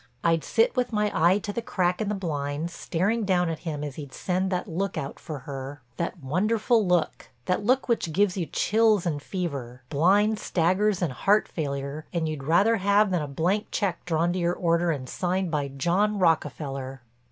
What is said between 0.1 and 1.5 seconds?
I'd sit with my eye